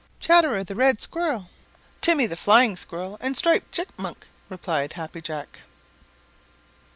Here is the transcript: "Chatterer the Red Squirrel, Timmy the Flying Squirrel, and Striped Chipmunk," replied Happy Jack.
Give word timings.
"Chatterer 0.19 0.63
the 0.63 0.73
Red 0.73 0.99
Squirrel, 0.99 1.47
Timmy 2.01 2.25
the 2.25 2.35
Flying 2.35 2.75
Squirrel, 2.75 3.19
and 3.21 3.37
Striped 3.37 3.71
Chipmunk," 3.71 4.27
replied 4.49 4.93
Happy 4.93 5.21
Jack. 5.21 5.59